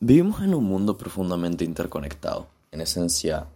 Vivimos 0.00 0.42
en 0.42 0.54
un 0.54 0.62
mundo 0.62 0.96
profundamente 0.96 1.64
interconectado. 1.64 2.46
En 2.70 2.80
esencia, 2.80 3.48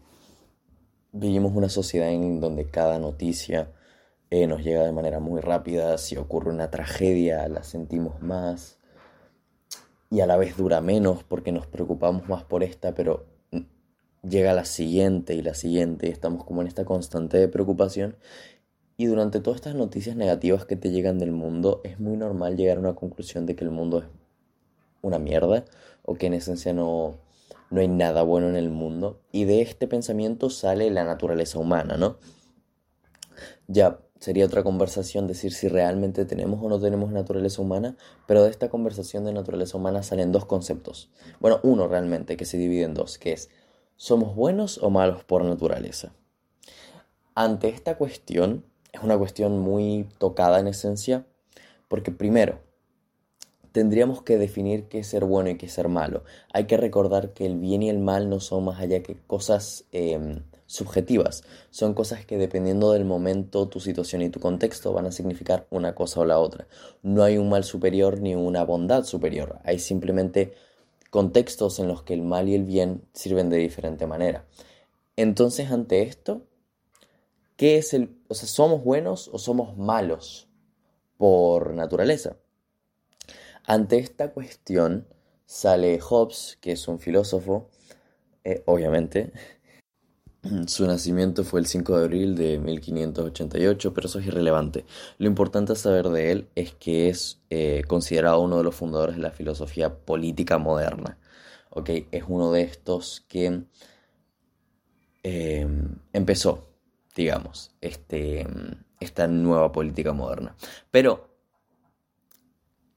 vivimos 1.12 1.52
una 1.54 1.68
sociedad 1.68 2.08
en 2.08 2.40
donde 2.40 2.68
cada 2.68 2.98
noticia 2.98 3.70
eh, 4.28 4.48
nos 4.48 4.64
llega 4.64 4.82
de 4.82 4.90
manera 4.90 5.20
muy 5.20 5.40
rápida. 5.40 5.96
Si 5.98 6.16
ocurre 6.16 6.50
una 6.50 6.68
tragedia, 6.68 7.46
la 7.46 7.62
sentimos 7.62 8.20
más. 8.22 8.80
Y 10.10 10.18
a 10.18 10.26
la 10.26 10.36
vez 10.36 10.56
dura 10.56 10.80
menos 10.80 11.22
porque 11.22 11.52
nos 11.52 11.68
preocupamos 11.68 12.28
más 12.28 12.42
por 12.42 12.64
esta, 12.64 12.92
pero 12.92 13.24
llega 14.28 14.52
la 14.52 14.64
siguiente 14.64 15.36
y 15.36 15.42
la 15.42 15.54
siguiente. 15.54 16.08
Y 16.08 16.10
estamos 16.10 16.42
como 16.42 16.60
en 16.60 16.66
esta 16.66 16.84
constante 16.84 17.38
de 17.38 17.46
preocupación. 17.46 18.16
Y 18.96 19.06
durante 19.06 19.38
todas 19.38 19.58
estas 19.58 19.76
noticias 19.76 20.16
negativas 20.16 20.64
que 20.64 20.74
te 20.74 20.90
llegan 20.90 21.20
del 21.20 21.30
mundo, 21.30 21.82
es 21.84 22.00
muy 22.00 22.16
normal 22.16 22.56
llegar 22.56 22.78
a 22.78 22.80
una 22.80 22.94
conclusión 22.96 23.46
de 23.46 23.54
que 23.54 23.62
el 23.62 23.70
mundo 23.70 24.00
es 24.00 24.06
una 25.02 25.20
mierda 25.20 25.64
o 26.02 26.14
que 26.14 26.26
en 26.26 26.34
esencia 26.34 26.72
no, 26.72 27.18
no 27.70 27.80
hay 27.80 27.88
nada 27.88 28.22
bueno 28.22 28.48
en 28.48 28.56
el 28.56 28.70
mundo. 28.70 29.20
Y 29.32 29.44
de 29.44 29.62
este 29.62 29.88
pensamiento 29.88 30.50
sale 30.50 30.90
la 30.90 31.04
naturaleza 31.04 31.58
humana, 31.58 31.96
¿no? 31.96 32.18
Ya 33.66 33.98
sería 34.20 34.46
otra 34.46 34.62
conversación 34.62 35.26
decir 35.26 35.52
si 35.52 35.66
realmente 35.66 36.24
tenemos 36.24 36.62
o 36.62 36.68
no 36.68 36.78
tenemos 36.78 37.10
naturaleza 37.10 37.60
humana, 37.60 37.96
pero 38.26 38.44
de 38.44 38.50
esta 38.50 38.68
conversación 38.68 39.24
de 39.24 39.32
naturaleza 39.32 39.76
humana 39.76 40.02
salen 40.02 40.30
dos 40.30 40.44
conceptos. 40.44 41.10
Bueno, 41.40 41.58
uno 41.64 41.88
realmente 41.88 42.36
que 42.36 42.44
se 42.44 42.56
divide 42.56 42.84
en 42.84 42.94
dos, 42.94 43.18
que 43.18 43.32
es 43.32 43.50
¿somos 43.96 44.36
buenos 44.36 44.78
o 44.78 44.90
malos 44.90 45.24
por 45.24 45.44
naturaleza? 45.44 46.12
Ante 47.34 47.68
esta 47.68 47.96
cuestión, 47.96 48.64
es 48.92 49.02
una 49.02 49.16
cuestión 49.18 49.58
muy 49.58 50.08
tocada 50.18 50.60
en 50.60 50.68
esencia, 50.68 51.26
porque 51.88 52.12
primero, 52.12 52.60
tendríamos 53.72 54.22
que 54.22 54.38
definir 54.38 54.84
qué 54.84 55.00
es 55.00 55.08
ser 55.08 55.24
bueno 55.24 55.50
y 55.50 55.56
qué 55.56 55.66
es 55.66 55.72
ser 55.72 55.88
malo. 55.88 56.24
Hay 56.52 56.66
que 56.66 56.76
recordar 56.76 57.32
que 57.32 57.46
el 57.46 57.58
bien 57.58 57.82
y 57.82 57.90
el 57.90 57.98
mal 57.98 58.28
no 58.28 58.40
son 58.40 58.64
más 58.64 58.80
allá 58.80 59.02
que 59.02 59.16
cosas 59.26 59.84
em, 59.92 60.42
subjetivas. 60.66 61.42
Son 61.70 61.94
cosas 61.94 62.24
que 62.24 62.38
dependiendo 62.38 62.92
del 62.92 63.04
momento, 63.04 63.68
tu 63.68 63.80
situación 63.80 64.22
y 64.22 64.30
tu 64.30 64.40
contexto 64.40 64.92
van 64.92 65.06
a 65.06 65.12
significar 65.12 65.66
una 65.70 65.94
cosa 65.94 66.20
o 66.20 66.24
la 66.24 66.38
otra. 66.38 66.68
No 67.02 67.24
hay 67.24 67.38
un 67.38 67.48
mal 67.48 67.64
superior 67.64 68.20
ni 68.20 68.34
una 68.34 68.64
bondad 68.64 69.04
superior. 69.04 69.58
Hay 69.64 69.78
simplemente 69.78 70.54
contextos 71.10 71.78
en 71.78 71.88
los 71.88 72.02
que 72.02 72.14
el 72.14 72.22
mal 72.22 72.48
y 72.48 72.54
el 72.54 72.64
bien 72.64 73.02
sirven 73.12 73.50
de 73.50 73.58
diferente 73.58 74.06
manera. 74.06 74.46
Entonces, 75.16 75.70
ante 75.70 76.02
esto, 76.02 76.46
¿qué 77.56 77.76
es 77.78 77.92
el, 77.92 78.16
o 78.28 78.34
sea, 78.34 78.48
somos 78.48 78.82
buenos 78.82 79.28
o 79.32 79.38
somos 79.38 79.76
malos 79.76 80.48
por 81.18 81.74
naturaleza? 81.74 82.36
Ante 83.66 83.98
esta 83.98 84.32
cuestión 84.32 85.06
sale 85.46 86.00
Hobbes, 86.00 86.58
que 86.60 86.72
es 86.72 86.88
un 86.88 86.98
filósofo, 86.98 87.68
eh, 88.44 88.62
obviamente. 88.66 89.32
Su 90.66 90.86
nacimiento 90.86 91.44
fue 91.44 91.60
el 91.60 91.66
5 91.66 91.98
de 91.98 92.04
abril 92.04 92.34
de 92.34 92.58
1588, 92.58 93.94
pero 93.94 94.08
eso 94.08 94.18
es 94.18 94.26
irrelevante. 94.26 94.84
Lo 95.18 95.28
importante 95.28 95.72
a 95.72 95.76
saber 95.76 96.08
de 96.08 96.32
él 96.32 96.48
es 96.54 96.74
que 96.74 97.08
es 97.08 97.40
eh, 97.50 97.84
considerado 97.86 98.40
uno 98.40 98.58
de 98.58 98.64
los 98.64 98.74
fundadores 98.74 99.16
de 99.16 99.22
la 99.22 99.30
filosofía 99.30 99.94
política 99.94 100.58
moderna. 100.58 101.18
¿okay? 101.70 102.08
Es 102.10 102.24
uno 102.26 102.50
de 102.52 102.62
estos 102.62 103.24
que 103.28 103.64
em, 105.22 105.96
empezó, 106.12 106.68
digamos, 107.14 107.70
este, 107.80 108.46
esta 109.00 109.28
nueva 109.28 109.70
política 109.70 110.12
moderna. 110.12 110.56
Pero 110.90 111.31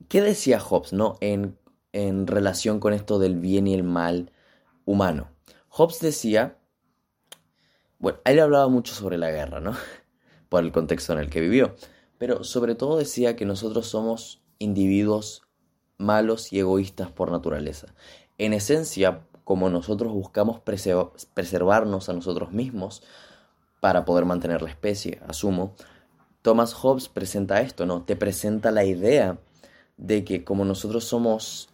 ¿Qué 0.07 0.21
decía 0.21 0.59
Hobbes, 0.59 0.93
no? 0.93 1.17
En, 1.21 1.57
en 1.93 2.27
relación 2.27 2.79
con 2.79 2.93
esto 2.93 3.19
del 3.19 3.35
bien 3.35 3.67
y 3.67 3.73
el 3.73 3.83
mal 3.83 4.31
humano. 4.85 5.29
Hobbes 5.69 5.99
decía, 5.99 6.57
bueno, 7.99 8.19
él 8.25 8.39
hablaba 8.39 8.67
mucho 8.67 8.93
sobre 8.93 9.17
la 9.17 9.31
guerra, 9.31 9.59
¿no? 9.59 9.75
Por 10.49 10.63
el 10.63 10.71
contexto 10.71 11.13
en 11.13 11.19
el 11.19 11.29
que 11.29 11.41
vivió. 11.41 11.75
Pero 12.17 12.43
sobre 12.43 12.75
todo 12.75 12.97
decía 12.97 13.35
que 13.35 13.45
nosotros 13.45 13.87
somos 13.87 14.41
individuos 14.59 15.41
malos 15.97 16.51
y 16.53 16.59
egoístas 16.59 17.11
por 17.11 17.31
naturaleza. 17.31 17.87
En 18.37 18.53
esencia, 18.53 19.21
como 19.43 19.69
nosotros 19.69 20.13
buscamos 20.13 20.59
preservarnos 20.59 22.09
a 22.09 22.13
nosotros 22.13 22.51
mismos 22.51 23.03
para 23.79 24.05
poder 24.05 24.25
mantener 24.25 24.61
la 24.61 24.69
especie, 24.69 25.21
asumo, 25.27 25.75
Thomas 26.41 26.73
Hobbes 26.73 27.09
presenta 27.09 27.61
esto, 27.61 27.85
¿no? 27.85 28.03
Te 28.03 28.15
presenta 28.15 28.71
la 28.71 28.85
idea 28.85 29.39
de 29.97 30.23
que 30.23 30.43
como 30.43 30.65
nosotros 30.65 31.05
somos, 31.05 31.69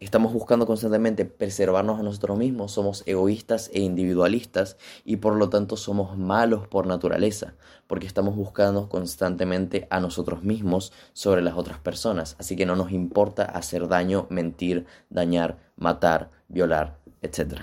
estamos 0.00 0.32
buscando 0.32 0.66
constantemente 0.66 1.24
preservarnos 1.24 1.98
a 1.98 2.02
nosotros 2.02 2.38
mismos, 2.38 2.72
somos 2.72 3.02
egoístas 3.06 3.70
e 3.72 3.80
individualistas 3.80 4.76
y 5.04 5.16
por 5.16 5.36
lo 5.36 5.48
tanto 5.48 5.76
somos 5.76 6.16
malos 6.16 6.68
por 6.68 6.86
naturaleza, 6.86 7.54
porque 7.86 8.06
estamos 8.06 8.36
buscando 8.36 8.88
constantemente 8.88 9.86
a 9.90 10.00
nosotros 10.00 10.42
mismos 10.42 10.92
sobre 11.12 11.42
las 11.42 11.56
otras 11.56 11.78
personas, 11.78 12.36
así 12.38 12.56
que 12.56 12.66
no 12.66 12.76
nos 12.76 12.92
importa 12.92 13.44
hacer 13.44 13.88
daño, 13.88 14.26
mentir, 14.30 14.86
dañar, 15.10 15.58
matar, 15.76 16.30
violar, 16.48 16.98
etc. 17.22 17.62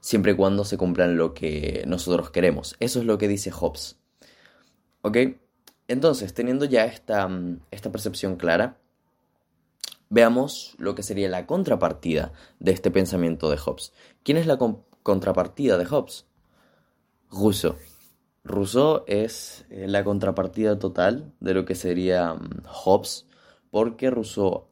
Siempre 0.00 0.32
y 0.32 0.36
cuando 0.36 0.64
se 0.64 0.78
cumplan 0.78 1.16
lo 1.16 1.34
que 1.34 1.84
nosotros 1.86 2.30
queremos. 2.30 2.76
Eso 2.80 3.00
es 3.00 3.04
lo 3.04 3.18
que 3.18 3.28
dice 3.28 3.50
Hobbes. 3.50 3.96
¿Ok? 5.02 5.16
Entonces, 5.88 6.34
teniendo 6.34 6.66
ya 6.66 6.84
esta, 6.84 7.26
mm, 7.26 7.60
esta 7.70 7.90
percepción 7.90 8.36
clara, 8.36 8.76
veamos 10.10 10.74
lo 10.78 10.94
que 10.94 11.02
sería 11.02 11.28
la 11.28 11.46
contrapartida 11.46 12.32
de 12.60 12.72
este 12.72 12.90
pensamiento 12.90 13.50
de 13.50 13.58
Hobbes. 13.58 13.92
¿Quién 14.22 14.36
es 14.36 14.46
la 14.46 14.58
contrapartida 15.02 15.78
de 15.78 15.86
Hobbes? 15.86 16.26
Rousseau. 17.30 17.76
Rousseau 18.44 19.04
es 19.06 19.66
eh, 19.70 19.86
la 19.88 20.04
contrapartida 20.04 20.78
total 20.78 21.32
de 21.40 21.54
lo 21.54 21.64
que 21.64 21.74
sería 21.74 22.34
mm, 22.34 22.62
Hobbes, 22.66 23.26
porque 23.70 24.10
Rousseau 24.10 24.68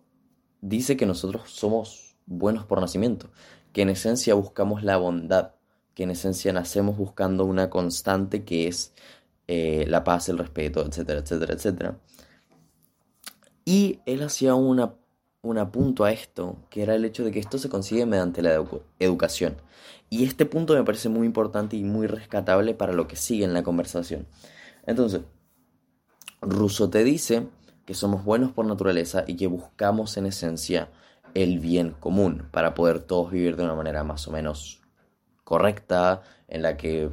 dice 0.61 0.97
que 0.97 1.07
nosotros 1.07 1.51
somos 1.51 2.17
buenos 2.27 2.65
por 2.65 2.81
nacimiento, 2.81 3.31
que 3.73 3.83
en 3.83 3.91
esencia 3.91 4.35
buscamos 4.35 4.83
la 4.83 4.97
bondad, 4.97 5.53
que 5.95 6.03
en 6.05 6.11
esencia 6.11 6.53
nacemos 6.53 6.97
buscando 6.97 7.45
una 7.45 7.71
constante 7.71 8.45
que 8.45 8.69
es 8.69 8.95
eh, 9.49 9.85
la 9.89 10.05
paz, 10.05 10.29
el 10.29 10.39
respeto, 10.39 10.85
etcétera, 10.85 11.21
etcétera, 11.21 11.55
etcétera. 11.55 11.99
Y 13.65 14.01
él 14.07 14.23
hacía 14.23 14.55
una, 14.55 14.95
un 15.43 15.59
apunto 15.59 16.05
a 16.05 16.13
esto, 16.13 16.57
que 16.71 16.83
era 16.83 16.95
el 16.95 17.05
hecho 17.05 17.25
de 17.25 17.33
que 17.33 17.39
esto 17.39 17.59
se 17.59 17.69
consigue 17.69 18.07
mediante 18.07 18.43
la 18.43 18.65
educación. 18.99 19.57
Y 20.09 20.25
este 20.25 20.47
punto 20.47 20.75
me 20.75 20.85
parece 20.85 21.09
muy 21.09 21.27
importante 21.27 21.77
y 21.77 21.83
muy 21.83 22.07
rescatable 22.07 22.75
para 22.75 22.93
lo 22.93 23.09
que 23.09 23.17
sigue 23.17 23.45
en 23.45 23.55
la 23.55 23.63
conversación. 23.63 24.27
Entonces, 24.87 25.23
Rousseau 26.41 26.89
te 26.89 27.03
dice 27.03 27.49
que 27.85 27.95
somos 27.95 28.25
buenos 28.25 28.53
por 28.53 28.67
naturaleza 28.67 29.25
y 29.27 29.37
que 29.37 29.47
buscamos 29.47 30.17
en 30.17 30.27
esencia 30.27 30.91
el 31.35 31.59
bien 31.59 31.91
común 31.91 32.49
para 32.51 32.75
poder 32.75 33.01
todos 33.01 33.31
vivir 33.31 33.57
de 33.57 33.65
una 33.65 33.75
manera 33.75 34.05
más 34.05 34.27
o 34.27 34.33
menos 34.33 34.81
correcta, 35.45 36.23
en 36.49 36.63
la 36.63 36.77
que 36.77 37.11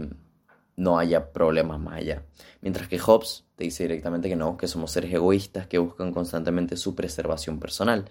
no 0.75 0.97
haya 0.97 1.31
problemas 1.31 1.79
más 1.79 1.95
allá. 1.95 2.23
Mientras 2.61 2.87
que 2.87 2.99
Hobbes 2.99 3.45
te 3.55 3.65
dice 3.65 3.83
directamente 3.83 4.29
que 4.29 4.35
no, 4.35 4.57
que 4.57 4.67
somos 4.67 4.91
seres 4.91 5.13
egoístas 5.13 5.67
que 5.67 5.77
buscan 5.77 6.11
constantemente 6.11 6.77
su 6.77 6.95
preservación 6.95 7.59
personal. 7.59 8.05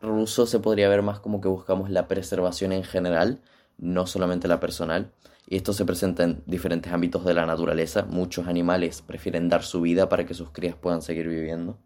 Rousseau 0.00 0.46
se 0.46 0.60
podría 0.60 0.88
ver 0.88 1.02
más 1.02 1.20
como 1.20 1.40
que 1.40 1.48
buscamos 1.48 1.90
la 1.90 2.08
preservación 2.08 2.72
en 2.72 2.84
general, 2.84 3.40
no 3.78 4.06
solamente 4.06 4.48
la 4.48 4.60
personal. 4.60 5.12
Y 5.46 5.56
esto 5.56 5.72
se 5.72 5.84
presenta 5.84 6.22
en 6.22 6.42
diferentes 6.46 6.92
ámbitos 6.92 7.24
de 7.24 7.34
la 7.34 7.44
naturaleza. 7.44 8.04
Muchos 8.04 8.46
animales 8.46 9.02
prefieren 9.02 9.48
dar 9.48 9.62
su 9.62 9.80
vida 9.80 10.08
para 10.08 10.24
que 10.24 10.34
sus 10.34 10.50
crías 10.50 10.76
puedan 10.76 11.02
seguir 11.02 11.28
viviendo. 11.28 11.78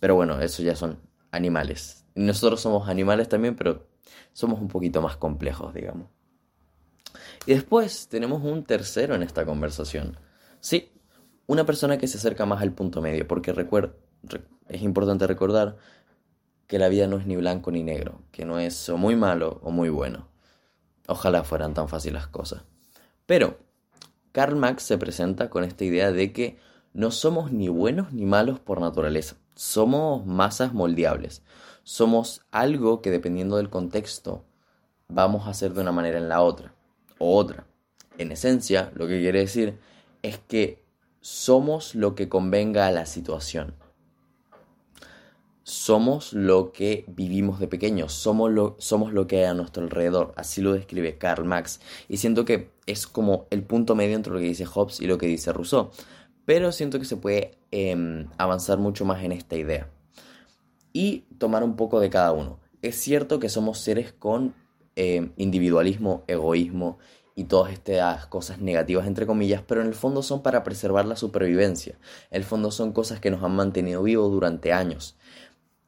Pero 0.00 0.14
bueno, 0.14 0.40
eso 0.40 0.62
ya 0.62 0.76
son 0.76 1.00
animales. 1.30 2.04
Nosotros 2.14 2.60
somos 2.60 2.88
animales 2.88 3.28
también, 3.28 3.56
pero 3.56 3.86
somos 4.32 4.60
un 4.60 4.68
poquito 4.68 5.00
más 5.00 5.16
complejos, 5.16 5.72
digamos. 5.72 6.08
Y 7.48 7.54
después 7.54 8.08
tenemos 8.08 8.44
un 8.44 8.62
tercero 8.62 9.14
en 9.14 9.22
esta 9.22 9.46
conversación. 9.46 10.18
Sí, 10.60 10.92
una 11.46 11.64
persona 11.64 11.96
que 11.96 12.06
se 12.06 12.18
acerca 12.18 12.44
más 12.44 12.60
al 12.60 12.72
punto 12.72 13.00
medio, 13.00 13.26
porque 13.26 13.54
es 14.68 14.82
importante 14.82 15.26
recordar 15.26 15.78
que 16.66 16.78
la 16.78 16.90
vida 16.90 17.06
no 17.06 17.16
es 17.16 17.24
ni 17.24 17.36
blanco 17.36 17.70
ni 17.70 17.82
negro, 17.82 18.20
que 18.32 18.44
no 18.44 18.58
es 18.58 18.90
o 18.90 18.98
muy 18.98 19.16
malo 19.16 19.60
o 19.62 19.70
muy 19.70 19.88
bueno. 19.88 20.28
Ojalá 21.06 21.42
fueran 21.42 21.72
tan 21.72 21.88
fáciles 21.88 22.20
las 22.20 22.28
cosas. 22.28 22.64
Pero 23.24 23.56
Karl 24.32 24.56
Marx 24.56 24.82
se 24.82 24.98
presenta 24.98 25.48
con 25.48 25.64
esta 25.64 25.86
idea 25.86 26.12
de 26.12 26.34
que 26.34 26.58
no 26.92 27.10
somos 27.10 27.50
ni 27.50 27.70
buenos 27.70 28.12
ni 28.12 28.26
malos 28.26 28.60
por 28.60 28.78
naturaleza. 28.78 29.36
Somos 29.54 30.26
masas 30.26 30.74
moldeables. 30.74 31.42
Somos 31.82 32.42
algo 32.50 33.00
que 33.00 33.10
dependiendo 33.10 33.56
del 33.56 33.70
contexto 33.70 34.44
vamos 35.08 35.46
a 35.46 35.52
hacer 35.52 35.72
de 35.72 35.80
una 35.80 35.92
manera 35.92 36.18
en 36.18 36.28
la 36.28 36.42
otra 36.42 36.74
o 37.18 37.36
otra. 37.36 37.66
En 38.18 38.32
esencia, 38.32 38.92
lo 38.94 39.06
que 39.06 39.20
quiere 39.20 39.40
decir 39.40 39.78
es 40.22 40.38
que 40.38 40.82
somos 41.20 41.94
lo 41.94 42.14
que 42.14 42.28
convenga 42.28 42.86
a 42.86 42.92
la 42.92 43.06
situación. 43.06 43.74
somos 45.64 46.32
lo 46.32 46.72
que 46.72 47.04
vivimos 47.08 47.60
de 47.60 47.68
pequeños, 47.68 48.14
somos 48.14 48.50
lo, 48.50 48.76
somos 48.78 49.12
lo 49.12 49.26
que 49.26 49.40
hay 49.40 49.44
a 49.44 49.52
nuestro 49.52 49.82
alrededor, 49.82 50.32
así 50.34 50.62
lo 50.62 50.72
describe 50.72 51.18
Karl 51.18 51.44
Marx. 51.44 51.80
Y 52.08 52.16
siento 52.16 52.46
que 52.46 52.70
es 52.86 53.06
como 53.06 53.46
el 53.50 53.62
punto 53.64 53.94
medio 53.94 54.16
entre 54.16 54.32
lo 54.32 54.38
que 54.38 54.46
dice 54.46 54.64
Hobbes 54.64 54.98
y 55.00 55.06
lo 55.06 55.18
que 55.18 55.26
dice 55.26 55.52
Rousseau, 55.52 55.90
pero 56.46 56.72
siento 56.72 56.98
que 56.98 57.04
se 57.04 57.18
puede 57.18 57.58
em, 57.70 58.28
avanzar 58.38 58.78
mucho 58.78 59.04
más 59.04 59.22
en 59.22 59.32
esta 59.32 59.56
idea. 59.56 59.90
Y 60.94 61.26
tomar 61.36 61.62
un 61.62 61.76
poco 61.76 62.00
de 62.00 62.08
cada 62.08 62.32
uno. 62.32 62.58
Es 62.80 62.96
cierto 62.96 63.38
que 63.38 63.50
somos 63.50 63.78
seres 63.78 64.14
con 64.14 64.54
em, 65.00 65.30
individualismo, 65.36 66.24
egoísmo 66.26 66.98
y 67.36 67.44
todas 67.44 67.72
estas 67.72 68.26
cosas 68.26 68.58
negativas 68.58 69.06
entre 69.06 69.26
comillas, 69.26 69.62
pero 69.64 69.80
en 69.80 69.86
el 69.86 69.94
fondo 69.94 70.24
son 70.24 70.42
para 70.42 70.64
preservar 70.64 71.04
la 71.06 71.14
supervivencia. 71.14 71.96
En 72.32 72.38
el 72.38 72.44
fondo 72.44 72.72
son 72.72 72.92
cosas 72.92 73.20
que 73.20 73.30
nos 73.30 73.44
han 73.44 73.54
mantenido 73.54 74.02
vivos 74.02 74.32
durante 74.32 74.72
años. 74.72 75.16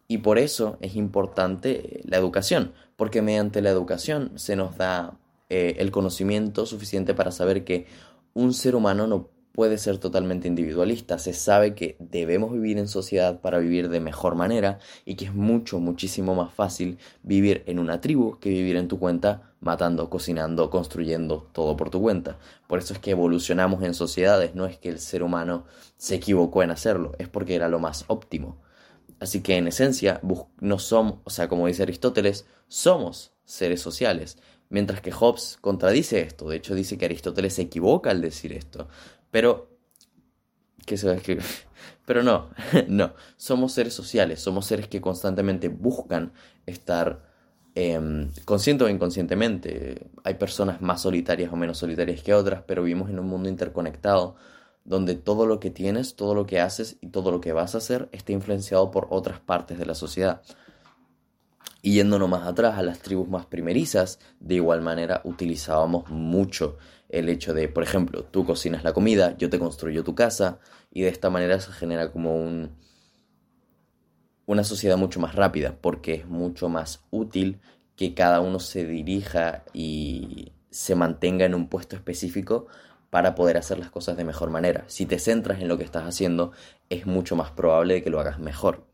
Y 0.07 0.19
por 0.19 0.39
eso 0.39 0.79
es 0.81 0.95
importante 0.95 2.03
la 2.05 2.19
educación, 2.19 2.73
porque 2.95 3.21
mediante 3.21 3.62
la 3.62 3.71
educación 3.71 4.31
se 4.37 4.55
nos 4.55 4.77
da 4.77 5.19
eh, 5.49 5.75
el 5.79 5.91
conocimiento 5.91 6.65
suficiente 6.65 7.12
para 7.12 7.33
saber 7.33 7.65
que 7.65 7.87
un 8.33 8.55
ser 8.55 8.77
humano 8.77 9.09
no 9.09 9.29
puede 9.52 9.79
ser 9.79 9.99
totalmente 9.99 10.49
individualista. 10.49 11.19
Se 11.19 11.32
sabe 11.32 11.75
que 11.75 11.97
debemos 11.99 12.52
vivir 12.52 12.79
en 12.79 12.88
sociedad 12.88 13.41
para 13.41 13.58
vivir 13.58 13.88
de 13.88 14.00
mejor 14.00 14.35
manera 14.35 14.79
y 15.05 15.17
que 15.17 15.26
es 15.26 15.35
mucho, 15.35 15.81
muchísimo 15.81 16.35
más 16.35 16.52
fácil 16.52 16.99
vivir 17.23 17.62
en 17.67 17.79
una 17.79 18.00
tribu 18.00 18.38
que 18.38 18.50
vivir 18.50 18.76
en 18.76 18.88
tu 18.88 18.99
cuenta 18.99 19.52
matando, 19.61 20.08
cocinando, 20.08 20.70
construyendo 20.70 21.49
todo 21.52 21.76
por 21.76 21.91
tu 21.91 22.00
cuenta. 22.00 22.38
Por 22.67 22.79
eso 22.79 22.94
es 22.94 22.99
que 22.99 23.11
evolucionamos 23.11 23.82
en 23.82 23.94
sociedades, 23.94 24.55
no 24.55 24.67
es 24.67 24.79
que 24.79 24.88
el 24.88 24.99
ser 24.99 25.23
humano 25.23 25.64
se 25.97 26.14
equivocó 26.17 26.62
en 26.62 26.70
hacerlo, 26.70 27.12
es 27.19 27.29
porque 27.29 27.55
era 27.55 27.69
lo 27.69 27.79
más 27.79 28.05
óptimo. 28.08 28.58
Así 29.20 29.43
que 29.43 29.56
en 29.56 29.69
esencia 29.69 30.20
no 30.61 30.79
somos, 30.79 31.19
o 31.25 31.31
sea, 31.31 31.49
como 31.49 31.67
dice 31.67 31.82
Aristóteles, 31.82 32.47
somos 32.69 33.32
seres 33.44 33.82
sociales. 33.82 34.38
Mientras 34.70 35.00
que 35.00 35.12
Hobbes 35.12 35.58
contradice 35.61 36.20
esto, 36.20 36.49
de 36.49 36.56
hecho 36.56 36.75
dice 36.75 36.97
que 36.97 37.05
Aristóteles 37.05 37.55
se 37.55 37.62
equivoca 37.62 38.11
al 38.11 38.23
decir 38.23 38.52
esto. 38.52 38.88
Pero, 39.31 39.71
¿qué 40.87 40.97
se 40.97 41.06
va 41.06 41.12
a 41.15 41.17
escribir? 41.17 41.44
Pero 42.06 42.23
no, 42.23 42.50
no, 42.88 43.12
somos 43.37 43.73
seres 43.73 43.94
sociales, 43.94 44.41
somos 44.41 44.67
seres 44.67 44.88
que 44.88 45.00
constantemente 45.00 45.69
buscan 45.69 46.32
estar 46.67 47.31
eh, 47.75 48.29
consciente 48.44 48.85
o 48.85 48.88
inconscientemente. 48.88 50.11
Hay 50.25 50.35
personas 50.35 50.81
más 50.81 51.03
solitarias 51.03 51.53
o 51.53 51.56
menos 51.56 51.79
solitarias 51.79 52.23
que 52.23 52.35
otras, 52.35 52.62
pero 52.67 52.82
vivimos 52.82 53.11
en 53.11 53.19
un 53.19 53.27
mundo 53.27 53.49
interconectado 53.49 54.37
donde 54.85 55.15
todo 55.15 55.47
lo 55.47 55.61
que 55.61 55.71
tienes, 55.71 56.17
todo 56.17 56.35
lo 56.35 56.47
que 56.47 56.61
haces 56.61 56.97
y 57.00 57.09
todo 57.09 57.31
lo 57.31 57.41
que 57.41 57.53
vas 57.53 57.75
a 57.75 57.79
hacer 57.79 58.09
está 58.12 58.33
influenciado 58.33 58.91
por 58.91 59.06
otras 59.11 59.41
partes 59.41 59.79
de 59.79 59.87
la 59.87 59.94
sociedad. 59.94 60.43
Y 61.83 61.94
yéndonos 61.94 62.29
más 62.29 62.47
atrás 62.47 62.76
a 62.79 62.83
las 62.83 62.99
tribus 62.99 63.29
más 63.29 63.47
primerizas, 63.47 64.19
de 64.41 64.56
igual 64.56 64.81
manera 64.83 65.21
utilizábamos 65.25 66.11
mucho 66.11 66.76
el 67.11 67.29
hecho 67.29 67.53
de, 67.55 67.69
por 67.69 67.83
ejemplo, 67.83 68.25
tú 68.25 68.47
cocinas 68.47 68.85
la 68.85 68.93
comida, 68.93 69.37
yo 69.37 69.51
te 69.51 69.59
construyo 69.59 70.05
tu 70.05 70.15
casa, 70.15 70.61
y 70.91 71.03
de 71.03 71.09
esta 71.09 71.31
manera 71.31 71.61
se 71.61 71.73
genera 71.73 72.11
como 72.12 72.37
un, 72.37 72.77
una 74.47 74.65
sociedad 74.65 74.97
mucho 74.97 75.21
más 75.21 75.35
rápida, 75.35 75.77
porque 75.81 76.15
es 76.15 76.27
mucho 76.27 76.69
más 76.69 77.05
útil 77.11 77.61
que 77.97 78.15
cada 78.15 78.41
uno 78.41 78.61
se 78.61 78.87
dirija 78.87 79.65
y 79.73 80.53
se 80.71 80.95
mantenga 80.95 81.45
en 81.45 81.55
un 81.55 81.69
puesto 81.69 81.97
específico 81.97 82.67
para 83.11 83.35
poder 83.35 83.57
hacer 83.57 83.79
las 83.79 83.91
cosas 83.91 84.17
de 84.17 84.25
mejor 84.25 84.51
manera. 84.51 84.85
Si 84.87 85.05
te 85.05 85.19
centras 85.19 85.61
en 85.61 85.69
lo 85.69 85.77
que 85.77 85.85
estás 85.85 86.05
haciendo, 86.05 86.53
es 86.89 87.07
mucho 87.07 87.35
más 87.37 87.51
probable 87.51 87.95
de 87.95 88.03
que 88.03 88.11
lo 88.11 88.21
hagas 88.21 88.39
mejor. 88.39 88.87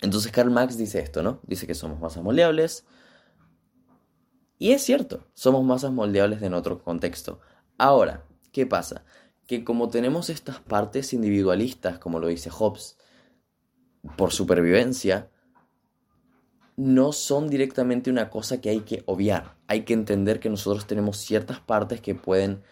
Entonces 0.00 0.30
Karl 0.30 0.50
Marx 0.50 0.78
dice 0.78 1.00
esto, 1.00 1.22
¿no? 1.22 1.40
Dice 1.46 1.66
que 1.66 1.74
somos 1.74 1.98
masas 1.98 2.22
moldeables. 2.22 2.86
Y 4.64 4.72
es 4.72 4.82
cierto, 4.82 5.26
somos 5.34 5.62
masas 5.62 5.92
moldeables 5.92 6.40
en 6.40 6.54
otro 6.54 6.82
contexto. 6.82 7.38
Ahora, 7.76 8.24
¿qué 8.50 8.64
pasa? 8.64 9.04
Que 9.46 9.62
como 9.62 9.90
tenemos 9.90 10.30
estas 10.30 10.58
partes 10.58 11.12
individualistas, 11.12 11.98
como 11.98 12.18
lo 12.18 12.28
dice 12.28 12.48
Hobbes, 12.48 12.96
por 14.16 14.32
supervivencia, 14.32 15.28
no 16.78 17.12
son 17.12 17.50
directamente 17.50 18.08
una 18.08 18.30
cosa 18.30 18.62
que 18.62 18.70
hay 18.70 18.80
que 18.80 19.02
obviar. 19.04 19.54
Hay 19.66 19.82
que 19.82 19.92
entender 19.92 20.40
que 20.40 20.48
nosotros 20.48 20.86
tenemos 20.86 21.18
ciertas 21.18 21.60
partes 21.60 22.00
que 22.00 22.14
pueden 22.14 22.62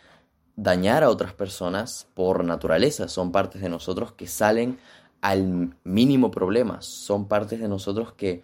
dañar 0.57 1.05
a 1.05 1.11
otras 1.11 1.35
personas 1.35 2.09
por 2.15 2.43
naturaleza. 2.43 3.07
Son 3.07 3.33
partes 3.33 3.61
de 3.61 3.69
nosotros 3.69 4.13
que 4.13 4.29
salen 4.29 4.79
al 5.21 5.77
mínimo 5.85 6.31
problema. 6.31 6.81
Son 6.81 7.29
partes 7.29 7.61
de 7.61 7.69
nosotros 7.69 8.15
que 8.15 8.43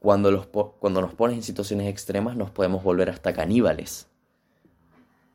cuando, 0.00 0.32
los 0.32 0.46
cuando 0.46 1.00
nos 1.00 1.14
pones 1.14 1.36
en 1.36 1.42
situaciones 1.44 1.86
extremas 1.86 2.36
nos 2.36 2.50
podemos 2.50 2.82
volver 2.82 3.08
hasta 3.10 3.32
caníbales. 3.32 4.08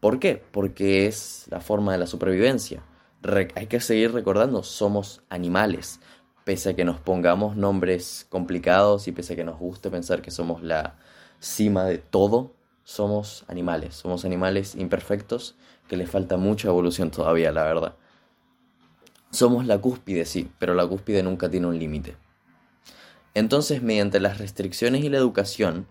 ¿Por 0.01 0.19
qué? 0.19 0.44
Porque 0.51 1.07
es 1.07 1.45
la 1.50 1.62
forma 1.62 1.94
de 1.94 2.00
la 2.00 2.07
supervivencia. 2.07 2.83
hay 3.56 3.67
que 3.67 3.79
seguir 3.79 4.12
recordando, 4.12 4.62
somos 4.62 5.23
animales 5.29 6.01
pese 6.45 6.69
a 6.69 6.75
que 6.75 6.85
nos 6.85 7.00
pongamos 7.00 7.57
nombres 7.57 8.27
complicados 8.29 9.07
y 9.07 9.12
pese 9.12 9.33
a 9.33 9.35
que 9.35 9.44
nos 9.44 9.59
guste 9.59 9.89
pensar 9.89 10.21
que 10.21 10.31
somos 10.31 10.62
la 10.62 10.95
cima 11.39 11.85
de 11.85 11.97
todo, 11.97 12.53
somos 12.83 13.44
animales, 13.47 13.95
somos 13.95 14.25
animales 14.25 14.75
imperfectos 14.75 15.56
que 15.89 15.97
les 15.97 16.09
falta 16.09 16.38
mucha 16.38 16.68
evolución 16.68 17.09
todavía, 17.09 17.51
la 17.51 17.63
verdad. 17.63 17.95
Somos 19.31 19.65
la 19.65 19.79
cúspide, 19.79 20.25
sí, 20.25 20.50
pero 20.59 20.75
la 20.75 20.88
cúspide 20.88 21.23
nunca 21.23 21.50
tiene 21.50 21.68
un 21.68 21.79
límite. 21.79 22.15
Entonces, 23.35 23.83
mediante 23.83 24.19
las 24.19 24.39
restricciones 24.39 25.03
y 25.03 25.09
la 25.09 25.17
educación 25.17 25.87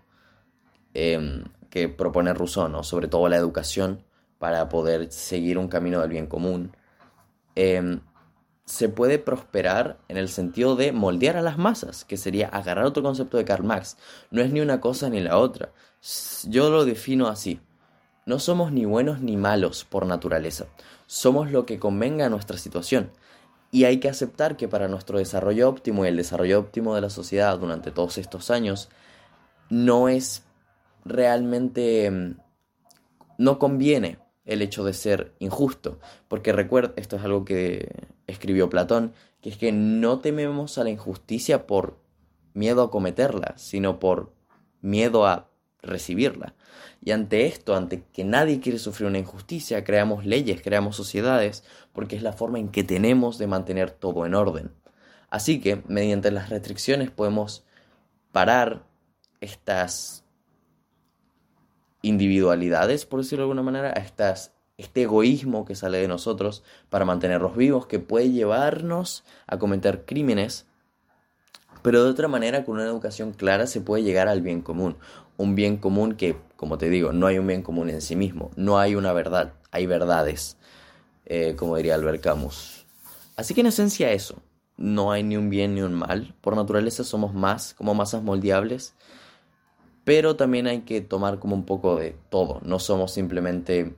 em, 0.93 1.45
que 1.69 1.87
propone 1.87 2.33
Rousseau, 2.33 2.83
sobre 2.83 3.07
todo 3.07 3.29
la 3.29 3.37
educación 3.37 4.03
para 4.39 4.67
poder 4.67 5.11
seguir 5.11 5.57
un 5.57 5.69
camino 5.69 6.01
del 6.01 6.09
bien 6.09 6.27
común, 6.27 6.75
eh, 7.55 7.99
se 8.65 8.89
puede 8.89 9.19
prosperar 9.19 9.99
en 10.07 10.17
el 10.17 10.27
sentido 10.27 10.75
de 10.75 10.91
moldear 10.91 11.37
a 11.37 11.41
las 11.43 11.57
masas, 11.57 12.03
que 12.03 12.17
sería 12.17 12.47
agarrar 12.47 12.85
otro 12.85 13.03
concepto 13.03 13.37
de 13.37 13.45
Karl 13.45 13.63
Marx. 13.63 13.97
No 14.31 14.41
es 14.41 14.51
ni 14.51 14.59
una 14.59 14.81
cosa 14.81 15.09
ni 15.09 15.21
la 15.21 15.37
otra. 15.37 15.71
Yo 16.47 16.71
lo 16.71 16.83
defino 16.83 17.27
así. 17.27 17.59
No 18.25 18.39
somos 18.39 18.71
ni 18.71 18.85
buenos 18.85 19.21
ni 19.21 19.37
malos 19.37 19.85
por 19.85 20.07
naturaleza. 20.07 20.65
Somos 21.05 21.51
lo 21.51 21.67
que 21.67 21.77
convenga 21.77 22.25
a 22.25 22.29
nuestra 22.29 22.57
situación. 22.57 23.11
Y 23.75 23.83
hay 23.83 23.97
que 23.97 24.07
aceptar 24.07 24.55
que 24.55 24.69
para 24.69 24.87
nuestro 24.87 25.17
desarrollo 25.17 25.67
óptimo 25.67 26.05
y 26.05 26.07
el 26.07 26.15
desarrollo 26.15 26.61
óptimo 26.61 26.95
de 26.95 27.01
la 27.01 27.09
sociedad 27.09 27.59
durante 27.59 27.91
todos 27.91 28.17
estos 28.17 28.49
años, 28.49 28.87
no 29.69 30.07
es 30.07 30.45
realmente... 31.03 32.09
Mm, 32.09 32.37
no 33.37 33.59
conviene 33.59 34.17
el 34.45 34.61
hecho 34.61 34.85
de 34.85 34.93
ser 34.93 35.33
injusto. 35.39 35.99
Porque 36.29 36.53
recuerda, 36.53 36.93
esto 36.95 37.17
es 37.17 37.25
algo 37.25 37.43
que 37.43 38.07
escribió 38.27 38.69
Platón, 38.69 39.11
que 39.41 39.49
es 39.49 39.57
que 39.57 39.73
no 39.73 40.19
tememos 40.19 40.77
a 40.77 40.85
la 40.85 40.91
injusticia 40.91 41.67
por 41.67 41.99
miedo 42.53 42.81
a 42.81 42.89
cometerla, 42.89 43.55
sino 43.57 43.99
por 43.99 44.31
miedo 44.79 45.27
a 45.27 45.49
recibirla. 45.85 46.55
Y 47.03 47.11
ante 47.11 47.45
esto, 47.45 47.75
ante 47.75 48.03
que 48.13 48.23
nadie 48.23 48.59
quiere 48.59 48.79
sufrir 48.79 49.07
una 49.07 49.19
injusticia, 49.19 49.83
creamos 49.83 50.25
leyes, 50.25 50.61
creamos 50.61 50.95
sociedades, 50.95 51.63
porque 51.93 52.15
es 52.15 52.23
la 52.23 52.33
forma 52.33 52.59
en 52.59 52.69
que 52.69 52.83
tenemos 52.83 53.37
de 53.37 53.47
mantener 53.47 53.91
todo 53.91 54.25
en 54.25 54.35
orden. 54.35 54.71
Así 55.29 55.59
que, 55.59 55.83
mediante 55.87 56.31
las 56.31 56.49
restricciones 56.49 57.11
podemos 57.11 57.65
parar 58.31 58.85
estas 59.41 60.25
individualidades, 62.01 63.05
por 63.05 63.21
decirlo 63.21 63.43
de 63.43 63.51
alguna 63.51 63.63
manera, 63.63 63.89
a 63.89 64.01
estas, 64.01 64.53
este 64.77 65.03
egoísmo 65.03 65.65
que 65.65 65.75
sale 65.75 65.97
de 65.97 66.07
nosotros 66.07 66.63
para 66.89 67.05
mantenerlos 67.05 67.55
vivos, 67.55 67.87
que 67.87 67.99
puede 67.99 68.31
llevarnos 68.31 69.23
a 69.47 69.57
cometer 69.57 70.05
crímenes, 70.05 70.67
pero 71.81 72.03
de 72.03 72.09
otra 72.09 72.27
manera, 72.27 72.63
con 72.63 72.75
una 72.75 72.85
educación 72.85 73.31
clara 73.31 73.67
se 73.67 73.79
puede 73.79 74.03
llegar 74.03 74.27
al 74.27 74.41
bien 74.41 74.61
común. 74.61 74.97
Un 75.37 75.55
bien 75.55 75.77
común 75.77 76.15
que, 76.15 76.37
como 76.55 76.77
te 76.77 76.89
digo, 76.89 77.11
no 77.11 77.27
hay 77.27 77.37
un 77.37 77.47
bien 77.47 77.61
común 77.61 77.89
en 77.89 78.01
sí 78.01 78.15
mismo, 78.15 78.51
no 78.55 78.79
hay 78.79 78.95
una 78.95 79.13
verdad, 79.13 79.53
hay 79.71 79.85
verdades, 79.85 80.57
eh, 81.25 81.55
como 81.57 81.75
diría 81.75 81.95
Albert 81.95 82.21
Camus. 82.21 82.85
Así 83.35 83.53
que 83.53 83.61
en 83.61 83.67
esencia 83.67 84.11
eso, 84.11 84.41
no 84.77 85.11
hay 85.11 85.23
ni 85.23 85.37
un 85.37 85.49
bien 85.49 85.75
ni 85.75 85.81
un 85.81 85.93
mal, 85.93 86.33
por 86.41 86.55
naturaleza 86.55 87.03
somos 87.03 87.33
más, 87.33 87.73
como 87.73 87.93
masas 87.93 88.23
moldeables, 88.23 88.95
pero 90.05 90.35
también 90.35 90.67
hay 90.67 90.81
que 90.81 91.01
tomar 91.01 91.39
como 91.39 91.55
un 91.55 91.65
poco 91.65 91.97
de 91.97 92.15
todo. 92.29 92.61
No 92.63 92.79
somos 92.79 93.11
simplemente 93.11 93.95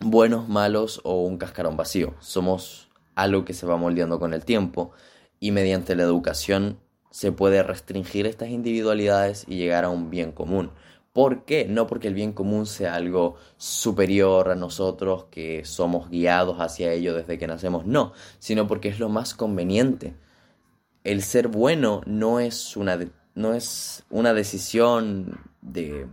buenos, 0.00 0.48
malos 0.48 1.00
o 1.04 1.22
un 1.22 1.36
cascarón 1.36 1.76
vacío. 1.76 2.14
Somos 2.20 2.88
algo 3.14 3.44
que 3.44 3.52
se 3.52 3.66
va 3.66 3.76
moldeando 3.76 4.18
con 4.18 4.32
el 4.32 4.44
tiempo 4.44 4.90
y 5.38 5.50
mediante 5.50 5.94
la 5.94 6.04
educación 6.04 6.78
se 7.10 7.32
puede 7.32 7.62
restringir 7.62 8.26
estas 8.26 8.48
individualidades 8.48 9.44
y 9.48 9.56
llegar 9.56 9.84
a 9.84 9.90
un 9.90 10.10
bien 10.10 10.32
común. 10.32 10.70
¿Por 11.12 11.44
qué? 11.44 11.66
No 11.68 11.86
porque 11.86 12.08
el 12.08 12.14
bien 12.14 12.32
común 12.32 12.66
sea 12.66 12.94
algo 12.94 13.36
superior 13.56 14.50
a 14.50 14.54
nosotros, 14.54 15.24
que 15.30 15.64
somos 15.64 16.10
guiados 16.10 16.58
hacia 16.60 16.92
ello 16.92 17.14
desde 17.14 17.38
que 17.38 17.46
nacemos, 17.46 17.86
no, 17.86 18.12
sino 18.38 18.66
porque 18.66 18.88
es 18.88 19.00
lo 19.00 19.08
más 19.08 19.34
conveniente 19.34 20.14
el 21.08 21.22
ser 21.22 21.48
bueno 21.48 22.02
no 22.04 22.38
es 22.38 22.76
una, 22.76 22.98
no 23.34 23.54
es 23.54 24.04
una 24.10 24.34
decisión 24.34 25.40
de 25.62 26.06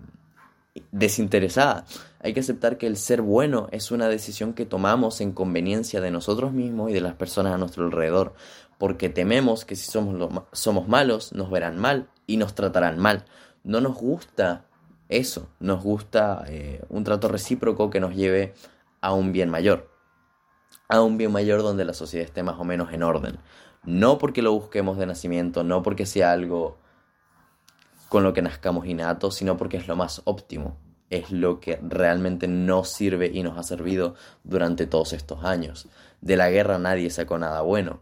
desinteresada. 0.92 1.86
Hay 2.20 2.34
que 2.34 2.40
aceptar 2.40 2.78
que 2.78 2.88
el 2.88 2.96
ser 2.96 3.22
bueno 3.22 3.68
es 3.72 3.92
una 3.92 4.08
decisión 4.08 4.54
que 4.54 4.66
tomamos 4.66 5.20
en 5.20 5.34
conveniencia 5.34 6.00
de 6.00 6.12
nosotros 6.12 6.54
mismos 6.54 6.92
y 6.92 6.94
de 6.94 7.02
las 7.02 7.14
personas 7.14 7.54
a 7.54 7.58
nuestro 7.58 7.86
alrededor, 7.86 8.36
porque 8.78 9.10
tememos 9.10 9.66
que 9.66 9.76
si 9.76 9.90
somos, 9.90 10.44
somos 10.52 10.88
malos 10.88 11.34
nos 11.34 11.50
verán 11.50 11.78
mal 11.78 12.10
y 12.28 12.38
nos 12.38 12.56
tratarán 12.56 13.00
mal. 13.00 13.26
No 13.64 13.82
nos 13.82 13.96
gusta 13.96 14.66
eso, 15.10 15.50
nos 15.60 15.84
gusta 15.84 16.44
eh, 16.48 16.84
un 16.90 17.04
trato 17.04 17.28
recíproco 17.28 17.90
que 17.90 18.00
nos 18.00 18.16
lleve 18.16 18.54
a 19.02 19.14
un 19.14 19.32
bien 19.32 19.50
mayor, 19.50 19.90
a 20.90 21.02
un 21.02 21.18
bien 21.18 21.32
mayor 21.32 21.62
donde 21.62 21.86
la 21.86 21.94
sociedad 21.94 22.26
esté 22.26 22.44
más 22.44 22.60
o 22.60 22.64
menos 22.64 22.92
en 22.92 23.04
orden. 23.04 23.38
No 23.84 24.18
porque 24.18 24.42
lo 24.42 24.52
busquemos 24.52 24.98
de 24.98 25.06
nacimiento, 25.06 25.64
no 25.64 25.84
porque 25.84 26.06
sea 26.06 26.32
algo 26.32 26.78
con 28.10 28.24
lo 28.24 28.34
que 28.34 28.42
nazcamos 28.42 28.88
innato, 28.88 29.30
sino 29.32 29.58
porque 29.58 29.78
es 29.78 29.88
lo 29.88 29.96
más 29.96 30.22
óptimo, 30.26 30.78
es 31.10 31.32
lo 31.32 31.60
que 31.60 31.80
realmente 31.84 32.48
nos 32.48 32.90
sirve 32.90 33.30
y 33.32 33.44
nos 33.44 33.58
ha 33.58 33.64
servido 33.64 34.16
durante 34.44 34.88
todos 34.88 35.14
estos 35.14 35.44
años. 35.44 35.88
De 36.22 36.36
la 36.36 36.50
guerra 36.50 36.80
nadie 36.80 37.10
sacó 37.10 37.38
nada 37.38 37.62
bueno. 37.62 38.02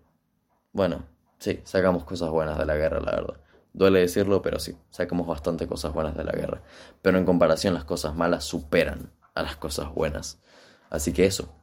Bueno, 0.74 1.06
sí, 1.38 1.62
sacamos 1.66 2.04
cosas 2.04 2.32
buenas 2.32 2.58
de 2.58 2.66
la 2.66 2.76
guerra, 2.76 3.00
la 3.00 3.12
verdad. 3.12 3.40
Duele 3.74 4.00
decirlo, 4.00 4.42
pero 4.42 4.60
sí, 4.60 4.76
sacamos 4.90 5.28
bastante 5.28 5.68
cosas 5.68 5.94
buenas 5.94 6.18
de 6.18 6.24
la 6.24 6.32
guerra. 6.32 6.64
Pero 7.04 7.20
en 7.20 7.26
comparación 7.26 7.76
las 7.76 7.86
cosas 7.86 8.16
malas 8.16 8.44
superan 8.44 9.12
a 9.36 9.44
las 9.44 9.56
cosas 9.56 9.94
buenas. 9.94 10.42
Así 10.90 11.14
que 11.14 11.26
eso, 11.26 11.54